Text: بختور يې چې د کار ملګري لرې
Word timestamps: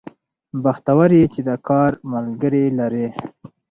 بختور 0.63 1.09
يې 1.19 1.25
چې 1.33 1.41
د 1.47 1.49
کار 1.67 1.91
ملګري 2.13 2.65
لرې 2.79 3.07